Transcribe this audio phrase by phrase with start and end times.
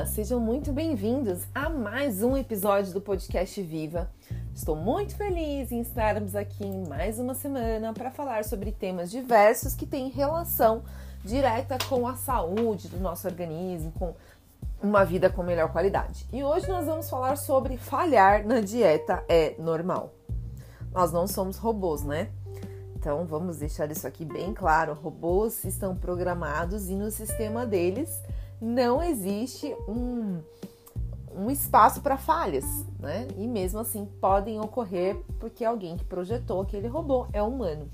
[0.00, 4.10] Olá, sejam muito bem-vindos a mais um episódio do podcast Viva.
[4.54, 9.74] Estou muito feliz em estarmos aqui em mais uma semana para falar sobre temas diversos
[9.74, 10.82] que têm relação
[11.22, 14.14] direta com a saúde do nosso organismo, com
[14.82, 16.26] uma vida com melhor qualidade.
[16.32, 20.14] E hoje nós vamos falar sobre falhar na dieta é normal.
[20.94, 22.30] Nós não somos robôs, né?
[22.96, 24.94] Então vamos deixar isso aqui bem claro.
[24.94, 28.18] Robôs estão programados e no sistema deles
[28.60, 30.40] não existe um,
[31.34, 32.64] um espaço para falhas,
[32.98, 33.26] né?
[33.36, 37.90] E mesmo assim podem ocorrer porque alguém que projetou aquele robô é humano.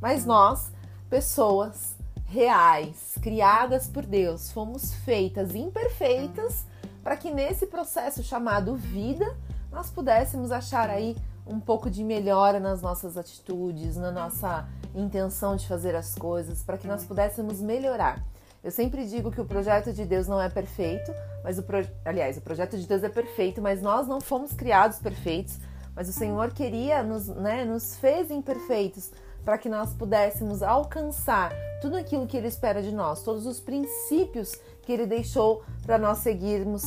[0.00, 0.70] Mas nós,
[1.10, 1.96] pessoas
[2.26, 6.66] reais, criadas por Deus, fomos feitas imperfeitas
[7.02, 9.36] para que nesse processo chamado vida
[9.70, 15.66] nós pudéssemos achar aí um pouco de melhora nas nossas atitudes, na nossa intenção de
[15.68, 18.24] fazer as coisas, para que nós pudéssemos melhorar.
[18.64, 21.86] Eu sempre digo que o projeto de Deus não é perfeito, mas o pro...
[22.02, 25.58] aliás, o projeto de Deus é perfeito, mas nós não fomos criados perfeitos,
[25.94, 29.12] mas o Senhor queria nos, né, nos fez imperfeitos
[29.44, 34.54] para que nós pudéssemos alcançar tudo aquilo que ele espera de nós, todos os princípios
[34.80, 36.84] que ele deixou para nós seguirmos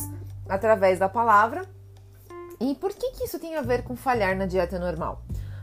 [0.50, 1.62] através da palavra.
[2.60, 5.22] E por que, que isso tem a ver com falhar na dieta normal?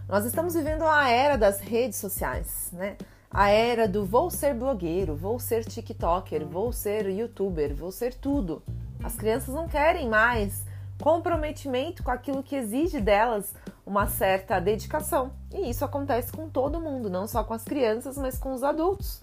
[0.09, 2.97] Nós estamos vivendo a era das redes sociais, né?
[3.35, 8.63] A era do vou ser blogueiro, vou ser TikToker, vou ser youtuber, vou ser tudo.
[9.03, 10.65] As crianças não querem mais
[11.03, 13.53] comprometimento com aquilo que exige delas
[13.85, 15.33] uma certa dedicação.
[15.53, 19.21] E isso acontece com todo mundo, não só com as crianças, mas com os adultos.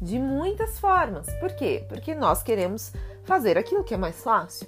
[0.00, 1.32] De muitas formas.
[1.36, 1.86] Por quê?
[1.88, 4.66] Porque nós queremos fazer aquilo que é mais fácil.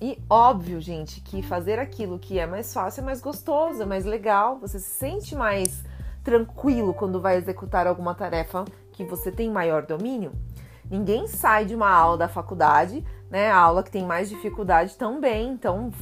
[0.00, 4.04] E óbvio, gente, que fazer aquilo que é mais fácil é mais gostoso, é mais
[4.04, 5.84] legal, você se sente mais
[6.24, 10.32] tranquilo quando vai executar alguma tarefa que você tem maior domínio.
[10.90, 15.20] Ninguém sai de uma aula da faculdade, né, a aula que tem mais dificuldade tão
[15.20, 15.92] bem, tão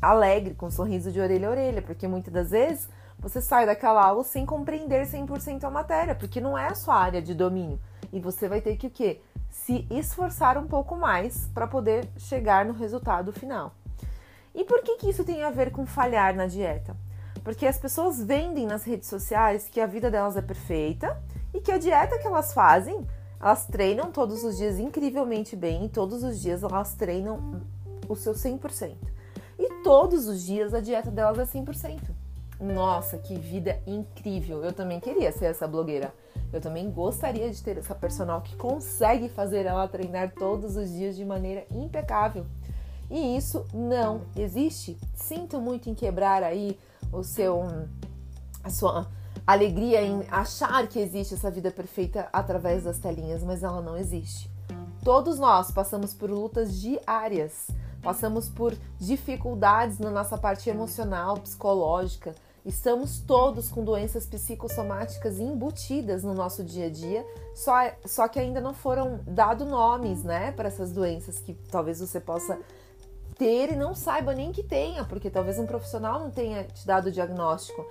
[0.00, 2.88] alegre, com um sorriso de orelha a orelha, porque muitas das vezes
[3.18, 7.20] você sai daquela aula sem compreender 100% a matéria, porque não é a sua área
[7.20, 7.78] de domínio.
[8.12, 9.20] E você vai ter que o quê?
[9.50, 13.74] Se esforçar um pouco mais para poder chegar no resultado final.
[14.54, 16.96] E por que, que isso tem a ver com falhar na dieta?
[17.42, 21.20] Porque as pessoas vendem nas redes sociais que a vida delas é perfeita
[21.54, 23.06] e que a dieta que elas fazem,
[23.40, 27.62] elas treinam todos os dias incrivelmente bem e todos os dias elas treinam
[28.08, 28.96] o seu 100%.
[29.58, 32.00] E todos os dias a dieta delas é 100%.
[32.60, 34.62] Nossa, que vida incrível!
[34.62, 36.12] Eu também queria ser essa blogueira.
[36.52, 41.16] Eu também gostaria de ter essa personal que consegue fazer ela treinar todos os dias
[41.16, 42.44] de maneira impecável.
[43.10, 44.98] E isso não existe.
[45.14, 46.78] Sinto muito em quebrar aí
[47.12, 47.62] o seu
[48.62, 49.08] a sua
[49.46, 54.50] alegria em achar que existe essa vida perfeita através das telinhas, mas ela não existe.
[55.02, 57.68] Todos nós passamos por lutas diárias,
[58.02, 62.34] passamos por dificuldades na nossa parte emocional, psicológica.
[62.66, 67.72] Estamos todos com doenças psicossomáticas embutidas no nosso dia a dia, só,
[68.04, 72.58] só que ainda não foram dados nomes, né, para essas doenças que talvez você possa
[73.40, 77.06] ter e não saiba nem que tenha, porque talvez um profissional não tenha te dado
[77.06, 77.86] o diagnóstico.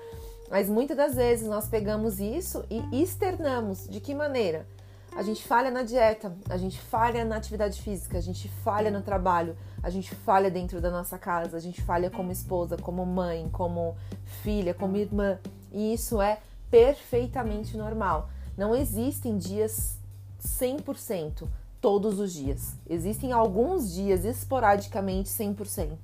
[0.47, 3.87] Mas muitas das vezes nós pegamos isso e externamos.
[3.89, 4.67] De que maneira?
[5.15, 9.01] A gente falha na dieta, a gente falha na atividade física, a gente falha no
[9.01, 13.49] trabalho, a gente falha dentro da nossa casa, a gente falha como esposa, como mãe,
[13.51, 13.97] como
[14.43, 15.39] filha, como irmã.
[15.71, 16.37] E isso é
[16.69, 18.29] perfeitamente normal.
[18.55, 19.97] Não existem dias
[20.39, 21.47] 100%
[21.81, 22.75] todos os dias.
[22.89, 25.97] Existem alguns dias esporadicamente 100%.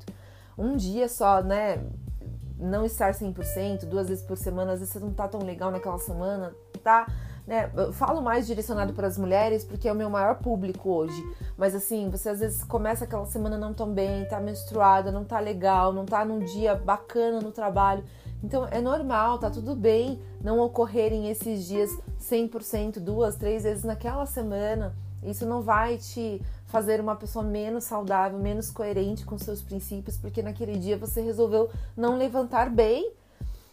[0.57, 1.83] Um dia só, né?
[2.57, 5.99] Não estar 100%, duas vezes por semana, às vezes você não tá tão legal naquela
[5.99, 7.05] semana, tá?
[7.45, 7.69] Né?
[7.75, 11.21] Eu falo mais direcionado para as mulheres porque é o meu maior público hoje.
[11.57, 15.39] Mas assim, você às vezes começa aquela semana não tão bem, tá menstruada, não tá
[15.39, 18.03] legal, não tá num dia bacana no trabalho.
[18.41, 21.89] Então é normal, tá tudo bem não ocorrerem esses dias
[22.21, 24.95] 100%, duas, três vezes naquela semana.
[25.23, 30.41] Isso não vai te fazer uma pessoa menos saudável, menos coerente com seus princípios, porque
[30.41, 33.11] naquele dia você resolveu não levantar bem.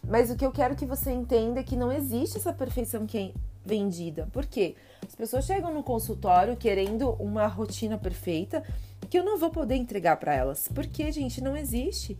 [0.07, 3.17] Mas o que eu quero que você entenda é que não existe essa perfeição que
[3.17, 3.31] é
[3.65, 4.27] vendida.
[4.33, 4.75] Por quê?
[5.07, 8.63] As pessoas chegam no consultório querendo uma rotina perfeita
[9.09, 10.67] que eu não vou poder entregar para elas.
[10.73, 12.17] Porque, gente, não existe.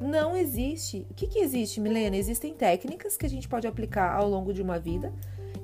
[0.00, 1.06] Não existe.
[1.10, 2.16] O que, que existe, Milena?
[2.16, 5.12] Existem técnicas que a gente pode aplicar ao longo de uma vida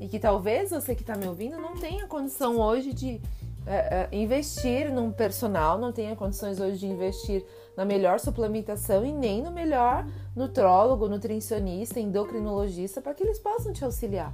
[0.01, 3.21] e que talvez você que está me ouvindo não tenha condição hoje de
[3.67, 7.45] é, é, investir num personal, não tenha condições hoje de investir
[7.77, 13.85] na melhor suplementação e nem no melhor nutrólogo, nutricionista, endocrinologista para que eles possam te
[13.85, 14.33] auxiliar.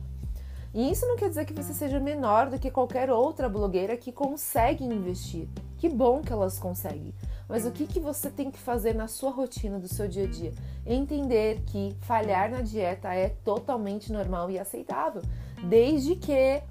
[0.72, 4.10] E isso não quer dizer que você seja menor do que qualquer outra blogueira que
[4.10, 5.48] consegue investir.
[5.78, 7.14] Que bom que elas conseguem.
[7.48, 10.26] Mas o que, que você tem que fazer na sua rotina do seu dia a
[10.26, 10.52] dia?
[10.86, 15.22] Entender que falhar na dieta é totalmente normal e aceitável,
[15.62, 16.62] desde que.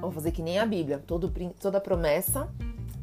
[0.00, 2.48] Vou fazer que nem a Bíblia, todo, toda promessa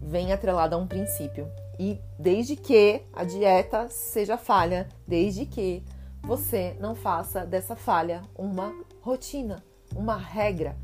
[0.01, 1.47] vem atrelada a um princípio.
[1.79, 5.83] E desde que a dieta seja falha, desde que
[6.21, 9.63] você não faça dessa falha uma rotina,
[9.95, 10.75] uma regra,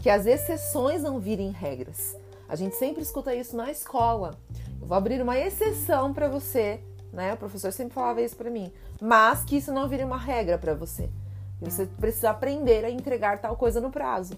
[0.00, 2.16] que as exceções não virem regras.
[2.48, 4.38] A gente sempre escuta isso na escola.
[4.80, 6.80] Eu vou abrir uma exceção para você,
[7.12, 7.34] né?
[7.34, 10.74] O professor sempre falava isso para mim, mas que isso não vire uma regra para
[10.74, 11.10] você.
[11.60, 14.36] Você precisa aprender a entregar tal coisa no prazo.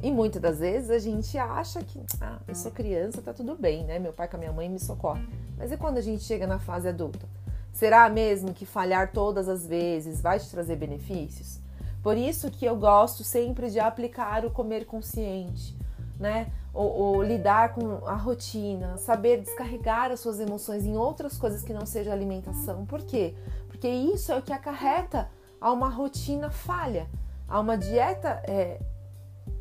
[0.00, 3.84] E muitas das vezes a gente acha que, ah, eu sou criança, tá tudo bem,
[3.84, 3.98] né?
[3.98, 5.26] Meu pai com a minha mãe me socorre.
[5.56, 7.26] Mas e quando a gente chega na fase adulta?
[7.72, 11.58] Será mesmo que falhar todas as vezes vai te trazer benefícios?
[12.02, 15.76] Por isso que eu gosto sempre de aplicar o comer consciente,
[16.18, 16.52] né?
[16.72, 21.84] Ou, lidar com a rotina, saber descarregar as suas emoções em outras coisas que não
[21.84, 22.86] seja alimentação.
[22.86, 23.34] Por quê?
[23.66, 25.28] Porque isso é o que acarreta
[25.60, 27.08] a uma rotina falha,
[27.46, 28.80] a uma dieta é,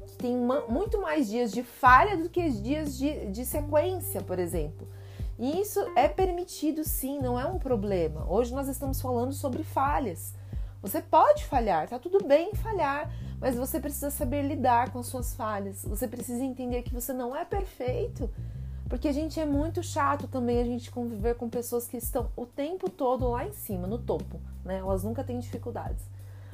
[0.05, 0.35] que tem
[0.69, 4.87] muito mais dias de falha do que dias de, de sequência, por exemplo.
[5.39, 8.25] E isso é permitido sim, não é um problema.
[8.27, 10.33] Hoje nós estamos falando sobre falhas.
[10.81, 15.35] Você pode falhar, tá tudo bem falhar, mas você precisa saber lidar com as suas
[15.35, 15.83] falhas.
[15.83, 18.29] Você precisa entender que você não é perfeito.
[18.89, 22.45] Porque a gente é muito chato também a gente conviver com pessoas que estão o
[22.45, 24.77] tempo todo lá em cima, no topo, né?
[24.77, 26.05] Elas nunca têm dificuldades.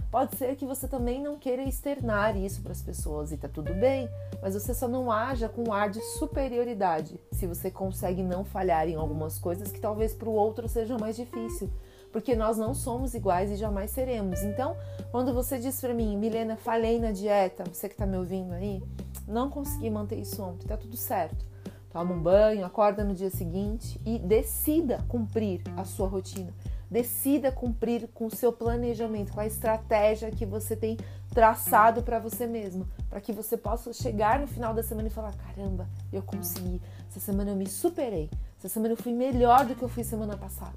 [0.09, 3.73] Pode ser que você também não queira externar isso para as pessoas e tá tudo
[3.73, 4.07] bem,
[4.41, 8.87] mas você só não haja com um ar de superioridade se você consegue não falhar
[8.87, 11.71] em algumas coisas que talvez para o outro seja mais difícil
[12.13, 14.43] porque nós não somos iguais e jamais seremos.
[14.43, 14.77] Então,
[15.11, 18.83] quando você diz para mim, Milena, falhei na dieta, você que tá me ouvindo aí,
[19.27, 21.52] não consegui manter isso ontem, tá tudo certo.
[21.93, 26.51] Toma um banho, acorda no dia seguinte e decida cumprir a sua rotina.
[26.89, 30.97] Decida cumprir com o seu planejamento, com a estratégia que você tem
[31.29, 35.35] traçado para você mesmo, para que você possa chegar no final da semana e falar:
[35.35, 36.81] caramba, eu consegui.
[37.07, 38.27] Essa semana eu me superei.
[38.57, 40.73] Essa semana eu fui melhor do que eu fui semana passada.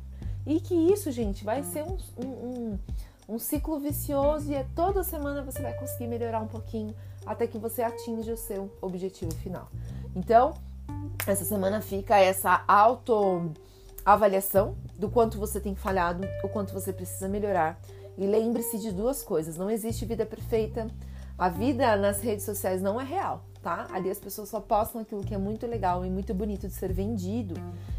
[0.47, 2.79] E que isso, gente, vai ser um, um,
[3.27, 7.59] um ciclo vicioso e é toda semana você vai conseguir melhorar um pouquinho até que
[7.59, 9.69] você atinja o seu objetivo final.
[10.15, 10.55] Então,
[11.27, 17.81] essa semana fica essa autoavaliação do quanto você tem falhado, o quanto você precisa melhorar.
[18.17, 20.87] E lembre-se de duas coisas: não existe vida perfeita.
[21.39, 23.87] A vida nas redes sociais não é real, tá?
[23.93, 26.95] Ali as pessoas só postam aquilo que é muito legal e muito bonito de ser
[26.95, 27.55] vendido.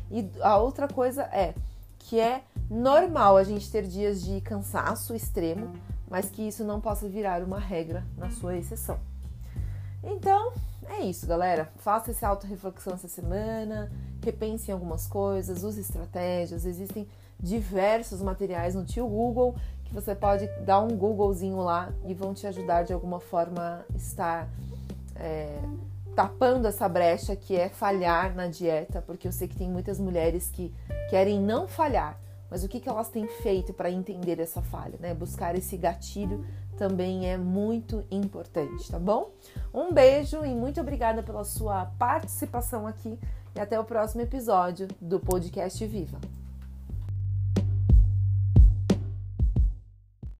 [0.10, 1.54] E a outra coisa é
[2.00, 5.72] que é normal a gente ter dias de cansaço extremo,
[6.10, 9.00] mas que isso não possa virar uma regra na sua exceção.
[10.04, 10.54] Então,
[10.89, 11.72] é isso, galera.
[11.78, 13.92] Faça essa auto-reflexão essa semana,
[14.24, 16.66] repense em algumas coisas, use estratégias.
[16.66, 17.07] Existem
[17.39, 19.56] diversos materiais no tio Google
[19.88, 23.98] que você pode dar um Googlezinho lá e vão te ajudar de alguma forma a
[23.98, 24.50] estar
[25.16, 25.60] é,
[26.16, 30.50] tapando essa brecha que é falhar na dieta, porque eu sei que tem muitas mulheres
[30.50, 30.74] que
[31.10, 35.13] querem não falhar, mas o que, que elas têm feito para entender essa falha, né?
[35.13, 36.45] Buscar esse gatilho
[36.77, 39.31] também é muito importante, tá bom?
[39.73, 43.18] Um beijo e muito obrigada pela sua participação aqui
[43.56, 46.19] e até o próximo episódio do podcast Viva.